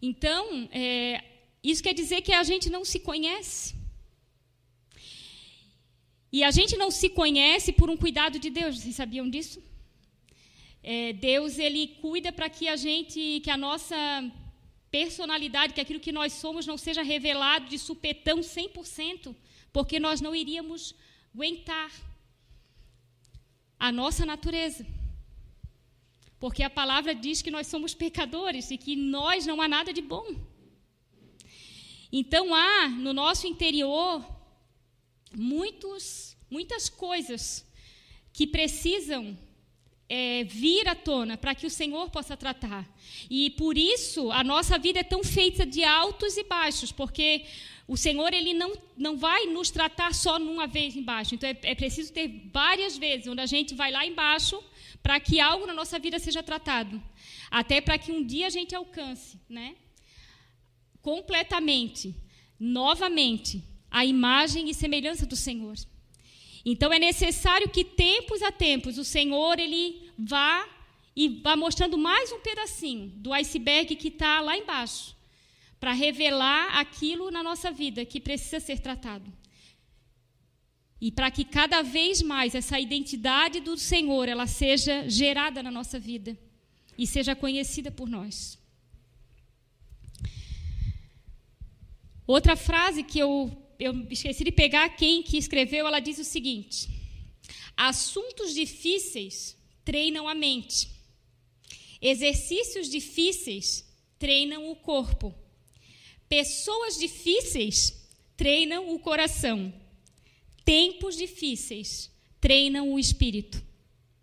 [0.00, 1.22] Então, é,
[1.62, 3.74] isso quer dizer que a gente não se conhece.
[6.30, 8.78] E a gente não se conhece por um cuidado de Deus.
[8.78, 9.62] Vocês sabiam disso?
[10.82, 13.96] É, Deus ele cuida para que a gente, que a nossa
[14.90, 19.34] personalidade, que aquilo que nós somos não seja revelado de supetão 100%,
[19.72, 20.94] porque nós não iríamos
[21.34, 21.90] aguentar
[23.78, 24.86] a nossa natureza.
[26.38, 30.00] Porque a palavra diz que nós somos pecadores e que nós não há nada de
[30.00, 30.26] bom.
[32.12, 34.24] Então há no nosso interior
[35.34, 37.66] muitos, muitas coisas
[38.32, 39.36] que precisam
[40.08, 42.88] é, vir à tona para que o Senhor possa tratar.
[43.28, 47.44] E por isso a nossa vida é tão feita de altos e baixos, porque
[47.86, 51.34] o Senhor ele não, não vai nos tratar só numa vez embaixo.
[51.34, 54.62] Então é, é preciso ter várias vezes onde a gente vai lá embaixo
[55.02, 57.00] para que algo na nossa vida seja tratado,
[57.50, 59.76] até para que um dia a gente alcance, né?
[61.02, 62.14] Completamente,
[62.58, 65.76] novamente, a imagem e semelhança do Senhor.
[66.64, 70.68] Então é necessário que tempos a tempos o Senhor ele vá
[71.14, 75.16] e vá mostrando mais um pedacinho do iceberg que está lá embaixo,
[75.80, 79.32] para revelar aquilo na nossa vida que precisa ser tratado.
[81.00, 85.98] E para que cada vez mais essa identidade do Senhor ela seja gerada na nossa
[85.98, 86.36] vida
[86.96, 88.57] e seja conhecida por nós.
[92.28, 96.88] Outra frase que eu eu esqueci de pegar quem que escreveu, ela diz o seguinte:
[97.76, 100.90] Assuntos difíceis treinam a mente.
[102.02, 103.84] Exercícios difíceis
[104.18, 105.34] treinam o corpo.
[106.28, 109.72] Pessoas difíceis treinam o coração.
[110.64, 112.10] Tempos difíceis
[112.40, 113.64] treinam o espírito.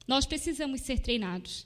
[0.08, 1.66] Nós precisamos ser treinados.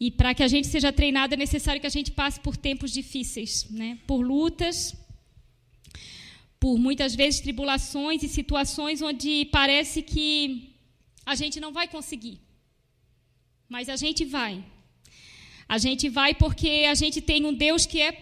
[0.00, 2.92] E para que a gente seja treinado é necessário que a gente passe por tempos
[2.92, 3.98] difíceis, né?
[4.06, 4.94] por lutas,
[6.60, 10.74] por muitas vezes tribulações e situações onde parece que
[11.26, 12.38] a gente não vai conseguir.
[13.68, 14.64] Mas a gente vai.
[15.68, 18.12] A gente vai porque a gente tem um Deus que é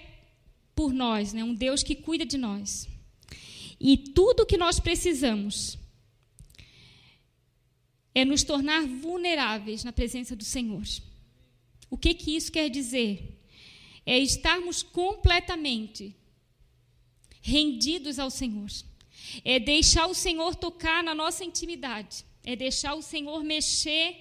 [0.75, 1.45] por nós, né?
[1.45, 2.89] um Deus que cuida de nós.
[3.79, 5.79] E tudo que nós precisamos
[8.15, 10.83] é nos tornar vulneráveis na presença do Senhor.
[11.91, 13.41] O que, que isso quer dizer?
[14.05, 16.15] É estarmos completamente
[17.41, 18.69] rendidos ao Senhor.
[19.45, 22.25] É deixar o Senhor tocar na nossa intimidade.
[22.45, 24.17] É deixar o Senhor mexer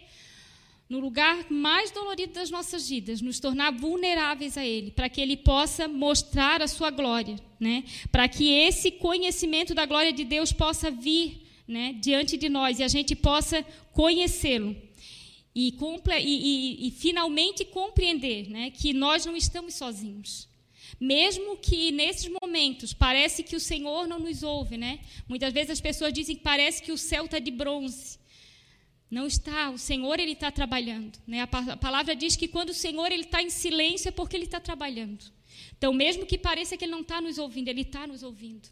[0.87, 5.35] no lugar mais dolorido das nossas vidas, nos tornar vulneráveis a Ele, para que Ele
[5.35, 7.83] possa mostrar a sua glória, né?
[8.11, 12.83] Para que esse conhecimento da glória de Deus possa vir, né, diante de nós e
[12.83, 14.75] a gente possa conhecê-lo
[15.55, 20.49] e, e, e, e, finalmente compreender, né, que nós não estamos sozinhos.
[20.99, 24.99] Mesmo que nesses momentos parece que o Senhor não nos ouve, né?
[25.27, 28.19] Muitas vezes as pessoas dizem que parece que o céu está de bronze.
[29.09, 31.17] Não está, o Senhor ele está trabalhando.
[31.27, 31.41] Né?
[31.41, 34.59] A palavra diz que quando o Senhor ele está em silêncio é porque ele está
[34.59, 35.25] trabalhando.
[35.77, 38.67] Então, mesmo que pareça que ele não está nos ouvindo, ele está nos ouvindo.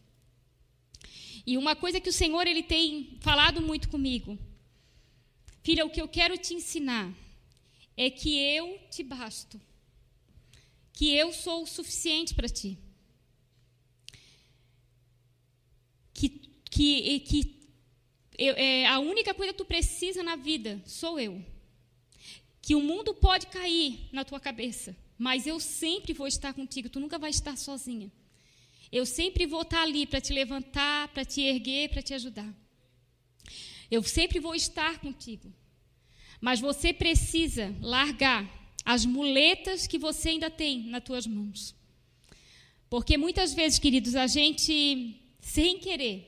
[1.46, 4.38] E uma coisa que o Senhor ele tem falado muito comigo,
[5.63, 7.12] Filha, o que eu quero te ensinar
[7.95, 9.60] é que eu te basto,
[10.91, 12.78] que eu sou o suficiente para ti.
[16.13, 16.30] Que,
[16.69, 17.69] que, que
[18.38, 21.41] eu, é, a única coisa que tu precisa na vida sou eu.
[22.62, 26.99] Que o mundo pode cair na tua cabeça, mas eu sempre vou estar contigo, tu
[26.99, 28.12] nunca vai estar sozinha.
[28.91, 32.62] Eu sempre vou estar ali para te levantar, para te erguer, para te ajudar.
[33.95, 35.47] Eu sempre vou estar contigo.
[36.45, 38.41] Mas você precisa largar
[38.93, 41.60] as muletas que você ainda tem nas tuas mãos.
[42.89, 44.73] Porque muitas vezes, queridos, a gente,
[45.39, 46.19] sem querer,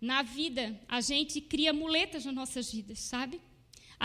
[0.00, 3.40] na vida, a gente cria muletas nas nossas vidas, sabe?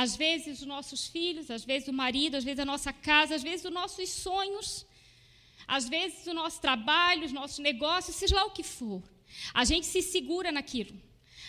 [0.03, 3.43] Às vezes os nossos filhos, às vezes o marido, às vezes a nossa casa, às
[3.49, 4.69] vezes os nossos sonhos
[5.67, 9.03] às vezes, o nosso trabalho, os nossos negócios, seja lá o que for,
[9.53, 10.95] a gente se segura naquilo.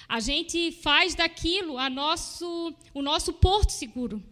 [0.09, 4.23] A gente faz daquilo a nosso, o nosso porto seguro.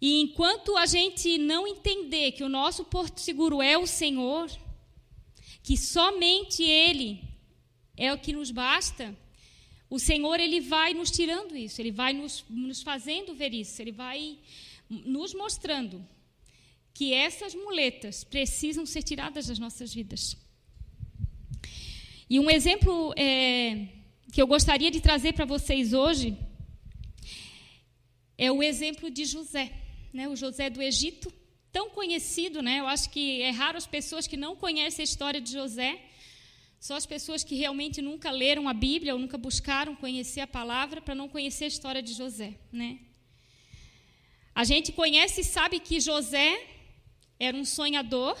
[0.00, 4.48] E enquanto a gente não entender que o nosso porto seguro é o Senhor,
[5.62, 7.20] que somente Ele
[7.96, 9.16] é o que nos basta,
[9.90, 13.90] o Senhor ele vai nos tirando isso, Ele vai nos, nos fazendo ver isso, Ele
[13.90, 14.38] vai
[14.88, 16.06] nos mostrando
[16.94, 20.36] que essas muletas precisam ser tiradas das nossas vidas.
[22.30, 23.88] E um exemplo é,
[24.30, 26.36] que eu gostaria de trazer para vocês hoje
[28.36, 29.72] é o exemplo de José,
[30.12, 30.28] né?
[30.28, 31.32] o José do Egito,
[31.72, 32.80] tão conhecido, né?
[32.80, 35.98] Eu acho que é raro as pessoas que não conhecem a história de José,
[36.78, 41.00] só as pessoas que realmente nunca leram a Bíblia ou nunca buscaram conhecer a palavra
[41.00, 42.98] para não conhecer a história de José, né?
[44.54, 46.62] A gente conhece e sabe que José
[47.40, 48.36] era um sonhador,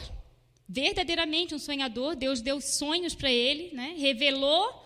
[0.68, 2.14] verdadeiramente um sonhador.
[2.14, 3.94] Deus deu sonhos para ele, né?
[3.96, 4.84] revelou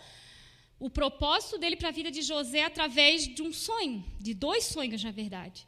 [0.79, 5.03] o propósito dele para a vida de José através de um sonho, de dois sonhos,
[5.03, 5.67] na verdade.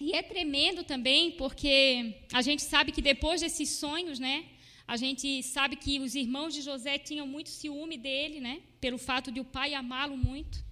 [0.00, 4.44] E é tremendo também, porque a gente sabe que depois desses sonhos, né,
[4.86, 9.30] a gente sabe que os irmãos de José tinham muito ciúme dele, né, pelo fato
[9.30, 10.62] de o pai amá-lo muito.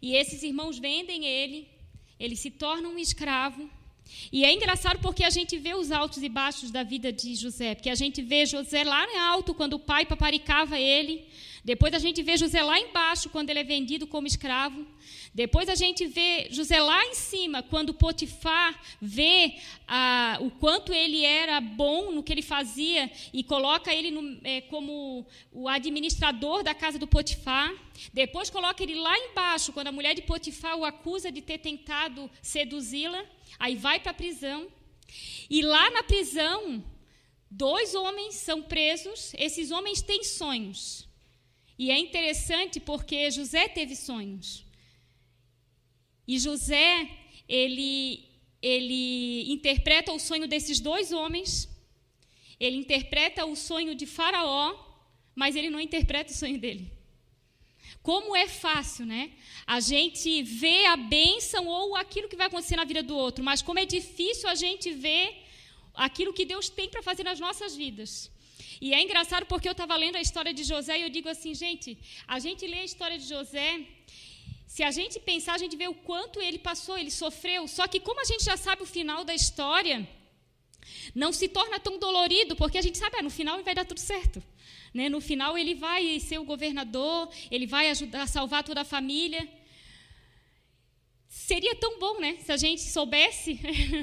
[0.00, 1.68] E esses irmãos vendem ele,
[2.20, 3.68] ele se torna um escravo,
[4.32, 7.74] e é engraçado porque a gente vê os altos e baixos da vida de José,
[7.74, 11.26] porque a gente vê José lá em alto quando o pai paparicava ele,
[11.64, 14.84] depois a gente vê José lá embaixo quando ele é vendido como escravo,
[15.34, 19.54] depois a gente vê José lá em cima quando Potifar vê
[19.88, 24.60] ah, o quanto ele era bom no que ele fazia e coloca ele no, é,
[24.62, 27.72] como o administrador da casa do Potifar.
[28.12, 32.30] Depois coloca ele lá embaixo quando a mulher de Potifar o acusa de ter tentado
[32.42, 33.24] seduzi-la.
[33.58, 34.70] Aí vai para a prisão.
[35.48, 36.84] E lá na prisão,
[37.50, 39.32] dois homens são presos.
[39.34, 41.08] Esses homens têm sonhos.
[41.78, 44.64] E é interessante porque José teve sonhos.
[46.26, 47.08] E José,
[47.48, 48.28] ele,
[48.60, 51.68] ele interpreta o sonho desses dois homens.
[52.60, 54.74] Ele interpreta o sonho de Faraó,
[55.34, 57.01] mas ele não interpreta o sonho dele.
[58.02, 59.30] Como é fácil, né?
[59.66, 63.62] A gente vê a bênção ou aquilo que vai acontecer na vida do outro, mas
[63.62, 65.26] como é difícil a gente ver
[65.94, 68.30] aquilo que Deus tem para fazer nas nossas vidas.
[68.80, 71.54] E é engraçado porque eu estava lendo a história de José e eu digo assim,
[71.54, 73.86] gente, a gente lê a história de José,
[74.66, 78.00] se a gente pensar, a gente vê o quanto ele passou, ele sofreu, só que
[78.00, 80.08] como a gente já sabe o final da história,
[81.14, 84.00] não se torna tão dolorido, porque a gente sabe, ah, no final vai dar tudo
[84.00, 84.42] certo.
[84.92, 85.08] Né?
[85.08, 89.48] No final, ele vai ser o governador, ele vai ajudar a salvar toda a família.
[91.28, 92.36] Seria tão bom, né?
[92.40, 93.58] Se a gente soubesse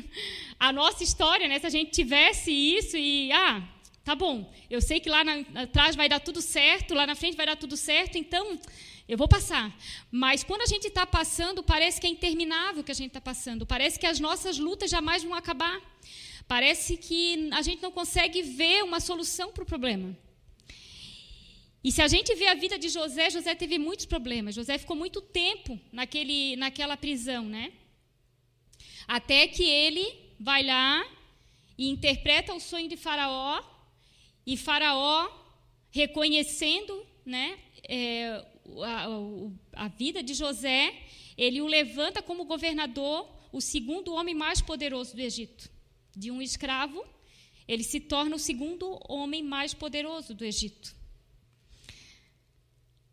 [0.60, 1.60] a nossa história, né?
[1.60, 3.62] Se a gente tivesse isso e, ah,
[4.04, 7.38] tá bom, eu sei que lá na, atrás vai dar tudo certo, lá na frente
[7.38, 8.60] vai dar tudo certo, então
[9.08, 9.75] eu vou passar.
[10.12, 13.21] Mas quando a gente está passando, parece que é interminável o que a gente está
[13.21, 13.65] passando.
[13.65, 15.80] Parece que as nossas lutas jamais vão acabar.
[16.47, 20.17] Parece que a gente não consegue ver uma solução para o problema.
[21.84, 24.56] E se a gente vê a vida de José, José teve muitos problemas.
[24.56, 27.71] José ficou muito tempo naquele, naquela prisão, né?
[29.08, 30.06] Até que ele
[30.40, 31.06] vai lá
[31.77, 33.63] e interpreta o sonho de Faraó,
[34.46, 35.30] e Faraó,
[35.90, 37.58] reconhecendo né,
[37.88, 38.46] é,
[38.84, 40.94] a, a vida de José,
[41.38, 45.69] ele o levanta como governador, o segundo homem mais poderoso do Egito.
[46.15, 47.06] De um escravo,
[47.67, 50.98] ele se torna o segundo homem mais poderoso do Egito.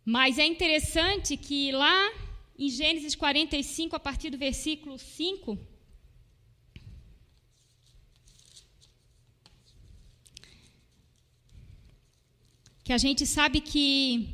[0.08, 2.12] Mas é interessante que lá
[2.56, 5.58] em Gênesis 45, a partir do versículo 5,
[12.84, 14.28] que a gente sabe que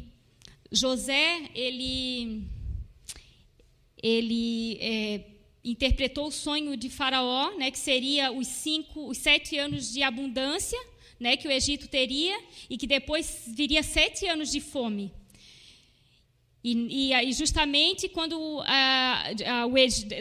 [0.71, 2.47] José, ele
[4.03, 5.25] ele é,
[5.65, 10.79] interpretou o sonho de Faraó, né, que seria os cinco, os sete anos de abundância,
[11.19, 15.22] né, que o Egito teria e que depois viria sete anos de fome.
[16.65, 19.75] E, e, justamente quando a, a, o,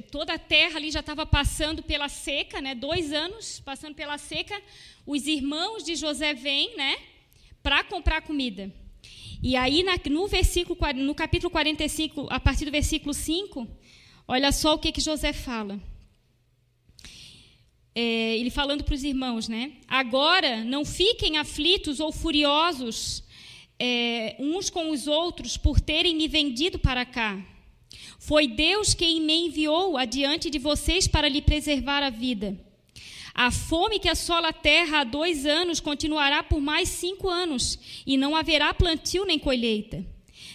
[0.10, 4.60] toda a terra ali já estava passando pela seca, né, dois anos passando pela seca,
[5.06, 6.98] os irmãos de José vêm né,
[7.62, 8.74] para comprar comida.
[9.44, 13.68] E aí, na, no, versículo, no capítulo 45, a partir do versículo 5,
[14.28, 15.80] olha só o que, que José fala.
[17.94, 19.74] É, ele falando para os irmãos, né?
[19.88, 23.24] Agora não fiquem aflitos ou furiosos
[23.84, 27.44] é, uns com os outros por terem me vendido para cá.
[28.20, 32.56] Foi Deus quem me enviou adiante de vocês para lhe preservar a vida.
[33.34, 38.18] A fome que assola a terra há dois anos continuará por mais cinco anos, e
[38.18, 40.06] não haverá plantio nem colheita.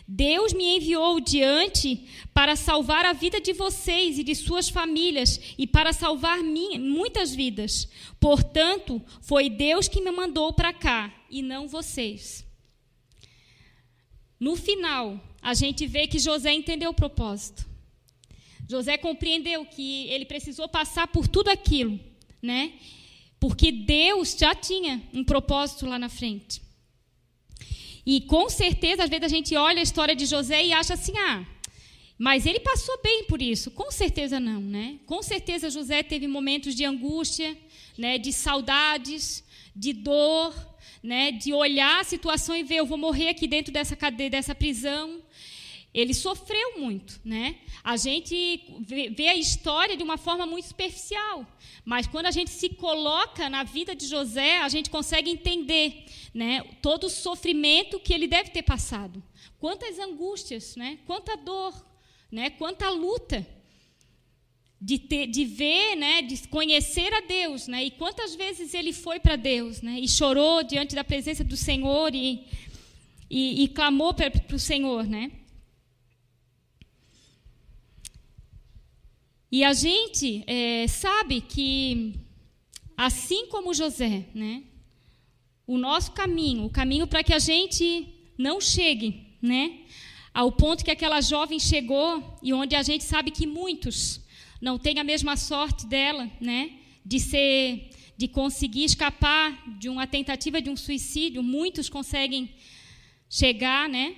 [0.07, 5.67] Deus me enviou diante para salvar a vida de vocês e de suas famílias e
[5.67, 7.89] para salvar minha, muitas vidas.
[8.21, 12.46] Portanto, foi Deus que me mandou para cá e não vocês.
[14.39, 17.65] No final, a gente vê que José entendeu o propósito.
[18.69, 21.99] José compreendeu que ele precisou passar por tudo aquilo,
[22.43, 22.73] né?
[23.39, 26.61] Porque Deus já tinha um propósito lá na frente.
[28.05, 31.17] E com certeza, às vezes a gente olha a história de José e acha assim:
[31.17, 31.45] ah,
[32.19, 33.71] mas ele passou bem por isso.
[33.71, 34.99] Com certeza não, né?
[35.07, 37.57] Com certeza José teve momentos de angústia,
[37.97, 40.55] né, de saudades, de dor,
[41.03, 44.55] né, de olhar a situação e ver, eu vou morrer aqui dentro dessa cadeia, dessa
[44.55, 45.23] prisão.
[45.95, 47.57] Ele sofreu muito, né?
[47.83, 48.63] A gente
[49.17, 51.47] vê a história de uma forma muito superficial,
[51.87, 56.63] mas quando a gente se coloca na vida de José, a gente consegue entender, né,
[56.83, 59.23] todo o sofrimento que ele deve ter passado.
[59.59, 60.99] Quantas angústias, né?
[61.07, 61.73] Quanta dor,
[62.31, 62.51] né?
[62.51, 63.47] Quanta luta
[64.81, 69.19] de, ter, de ver, né, de conhecer a Deus, né, e quantas vezes ele foi
[69.19, 72.47] para Deus, né, e chorou diante da presença do Senhor e,
[73.31, 75.33] e, e clamou para o Senhor, né.
[79.51, 82.15] E a gente é, sabe que,
[82.97, 84.63] assim como José, né,
[85.67, 88.07] o nosso caminho, o caminho para que a gente
[88.37, 89.81] não chegue, né,
[90.35, 94.21] ao ponto que aquela jovem chegou e onde a gente sabe que muitos
[94.61, 96.79] não tem a mesma sorte dela, né?
[97.05, 101.43] De ser, de conseguir escapar de uma tentativa de um suicídio.
[101.43, 102.55] Muitos conseguem
[103.29, 104.17] chegar, né?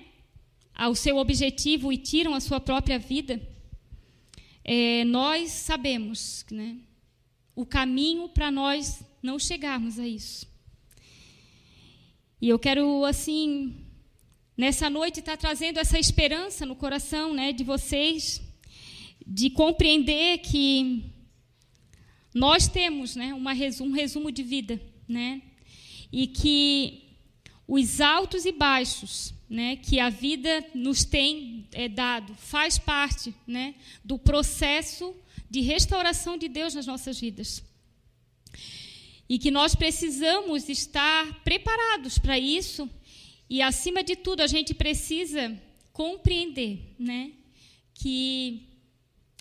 [0.74, 3.41] Ao seu objetivo e tiram a sua própria vida.
[4.64, 6.76] É, nós sabemos, né?
[7.55, 10.47] O caminho para nós não chegarmos a isso.
[12.41, 13.84] E eu quero, assim,
[14.57, 18.41] nessa noite, estar tá trazendo essa esperança no coração né, de vocês,
[19.31, 21.05] de compreender que
[22.35, 25.43] nós temos né, uma resumo, um resumo de vida, né,
[26.11, 27.05] e que
[27.66, 33.74] os altos e baixos né, que a vida nos tem é, dado faz parte né,
[34.03, 35.14] do processo
[35.51, 37.62] de restauração de Deus nas nossas vidas.
[39.29, 42.89] E que nós precisamos estar preparados para isso,
[43.51, 45.61] e acima de tudo, a gente precisa
[45.93, 47.33] compreender né,
[47.93, 48.68] que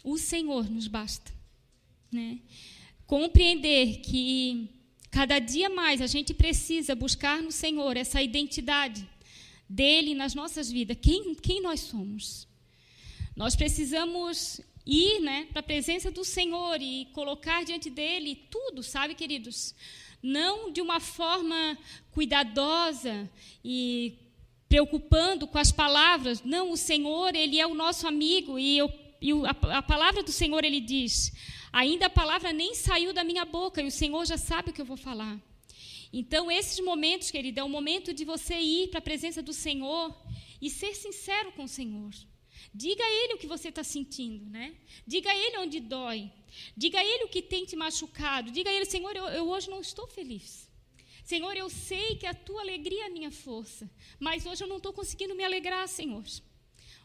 [0.03, 1.31] o Senhor nos basta.
[2.11, 2.39] Né?
[3.05, 4.69] Compreender que
[5.11, 9.07] cada dia mais a gente precisa buscar no Senhor essa identidade
[9.67, 10.97] dele nas nossas vidas.
[11.01, 12.47] Quem, quem nós somos?
[13.35, 19.13] Nós precisamos ir né, para a presença do Senhor e colocar diante dele tudo, sabe,
[19.13, 19.75] queridos?
[20.23, 21.77] Não de uma forma
[22.11, 23.29] cuidadosa
[23.63, 24.17] e
[24.69, 26.41] preocupando com as palavras.
[26.43, 28.89] Não, o Senhor, ele é o nosso amigo e eu
[29.21, 31.31] e a, a palavra do Senhor ele diz:
[31.71, 34.81] ainda a palavra nem saiu da minha boca e o Senhor já sabe o que
[34.81, 35.39] eu vou falar.
[36.11, 40.15] Então, esses momentos, querida, é o momento de você ir para a presença do Senhor
[40.61, 42.11] e ser sincero com o Senhor.
[42.73, 44.75] Diga a Ele o que você está sentindo, né?
[45.05, 46.31] Diga a Ele onde dói.
[46.75, 48.51] Diga a Ele o que tem te machucado.
[48.51, 50.69] Diga a Ele, Senhor, eu, eu hoje não estou feliz.
[51.23, 54.77] Senhor, eu sei que a tua alegria é a minha força, mas hoje eu não
[54.77, 56.23] estou conseguindo me alegrar, Senhor.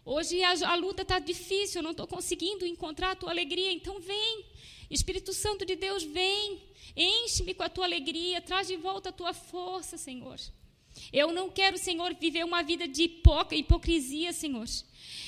[0.04, 3.72] Hoje a, a luta está difícil, eu não estou conseguindo encontrar a tua alegria.
[3.72, 4.44] Então vem,
[4.90, 6.60] Espírito Santo de Deus, vem,
[6.96, 10.38] enche-me com a tua alegria, traz de volta a tua força, Senhor.
[11.12, 13.10] Eu não quero, Senhor, viver uma vida de
[13.52, 14.66] hipocrisia, Senhor.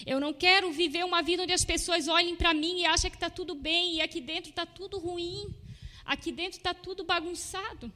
[0.05, 3.16] Eu não quero viver uma vida onde as pessoas olhem para mim e achem que
[3.16, 5.55] está tudo bem e aqui dentro está tudo ruim.
[6.05, 7.91] Aqui dentro está tudo bagunçado.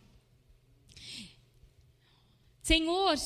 [2.62, 3.16] Senhor,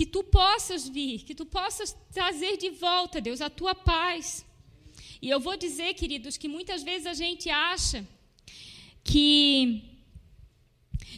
[0.00, 4.46] que tu possas vir, que tu possas trazer de volta, Deus, a tua paz.
[5.20, 7.98] E eu vou dizer, queridos, que muitas vezes a gente acha
[9.04, 9.82] que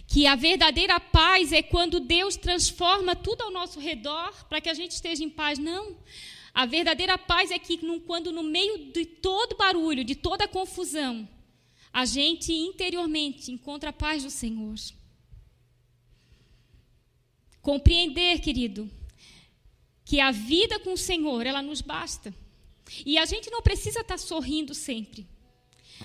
[0.09, 4.74] que a verdadeira paz é quando Deus transforma tudo ao nosso redor para que a
[4.74, 5.61] gente esteja em paz.
[5.61, 5.97] Não.
[6.53, 11.28] A verdadeira paz é que quando no meio de todo barulho, de toda confusão,
[11.93, 14.74] a gente interiormente encontra a paz do Senhor.
[17.63, 18.91] Compreender, querido,
[20.05, 22.35] que a vida com o Senhor, ela nos basta.
[23.07, 25.27] E a gente não precisa estar sorrindo sempre.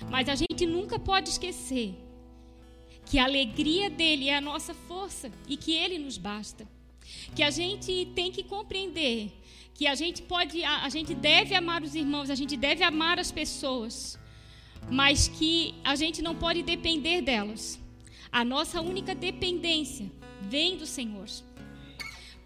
[0.08, 1.94] Mas a gente nunca pode esquecer
[3.04, 6.66] que a alegria dele é a nossa força e que ele nos basta.
[7.34, 9.32] Que a gente tem que compreender
[9.78, 13.16] que a gente pode, a, a gente deve amar os irmãos, a gente deve amar
[13.20, 14.18] as pessoas,
[14.90, 17.78] mas que a gente não pode depender delas.
[18.32, 20.10] A nossa única dependência
[20.42, 21.28] vem do Senhor.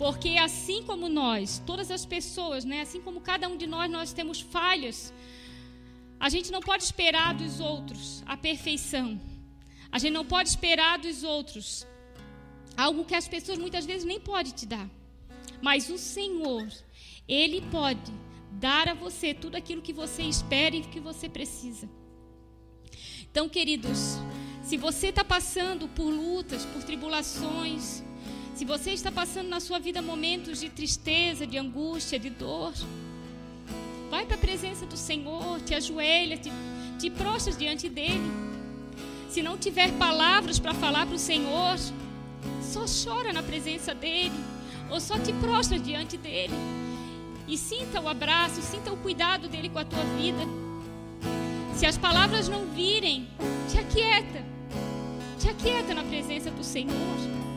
[0.02, 4.12] Porque assim como nós, todas as pessoas, né, assim como cada um de nós, nós
[4.12, 5.14] temos falhas,
[6.18, 9.08] a gente não pode esperar dos outros a perfeição.
[9.92, 11.86] A gente não pode esperar dos outros
[12.76, 14.90] algo que as pessoas muitas vezes nem podem te dar.
[15.60, 16.66] Mas o Senhor,
[17.28, 18.12] Ele pode
[18.50, 21.88] dar a você tudo aquilo que você espera e que você precisa.
[23.30, 24.18] Então, queridos,
[24.64, 28.02] se você está passando por lutas, por tribulações,
[28.54, 32.72] se você está passando na sua vida momentos de tristeza, de angústia, de dor,
[34.10, 36.52] vai para a presença do Senhor, te ajoelha, te,
[36.98, 38.30] te prostra diante dele.
[39.30, 41.76] Se não tiver palavras para falar para o Senhor,
[42.62, 44.38] só chora na presença dele,
[44.90, 46.52] ou só te prostra diante dele.
[47.48, 50.42] E sinta o abraço, sinta o cuidado dele com a tua vida.
[51.74, 53.28] Se as palavras não virem,
[53.70, 54.44] te aquieta.
[55.40, 57.51] Te aquieta na presença do Senhor.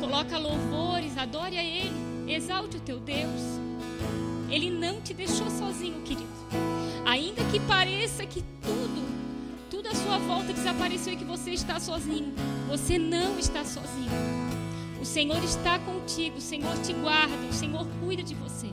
[0.00, 1.92] Coloca louvores, adore a Ele,
[2.26, 3.60] exalte o teu Deus.
[4.50, 6.26] Ele não te deixou sozinho, querido.
[7.04, 9.06] Ainda que pareça que tudo,
[9.70, 12.32] tudo à sua volta desapareceu e que você está sozinho,
[12.66, 14.10] você não está sozinho.
[14.98, 18.68] O Senhor está contigo, o Senhor te guarda, o Senhor cuida de você.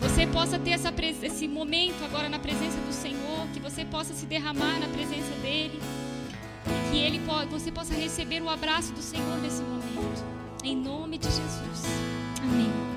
[0.00, 0.92] Você possa ter essa,
[1.22, 5.80] esse momento agora na presença do Senhor, que você possa se derramar na presença dEle
[6.90, 10.24] que ele você possa receber o abraço do Senhor nesse momento.
[10.62, 11.84] Em nome de Jesus.
[12.42, 12.93] Amém.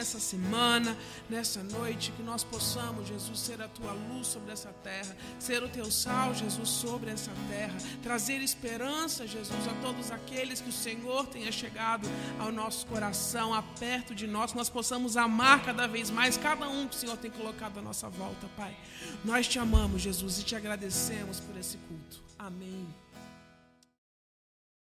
[0.00, 0.96] Nessa semana,
[1.28, 5.68] nessa noite, que nós possamos, Jesus, ser a tua luz sobre essa terra, ser o
[5.68, 11.26] teu sal, Jesus, sobre essa terra, trazer esperança, Jesus, a todos aqueles que o Senhor
[11.26, 16.08] tenha chegado ao nosso coração, a perto de nós, que nós possamos amar cada vez
[16.10, 18.74] mais cada um que o Senhor tem colocado à nossa volta, Pai.
[19.22, 22.22] Nós te amamos, Jesus, e te agradecemos por esse culto.
[22.38, 22.99] Amém.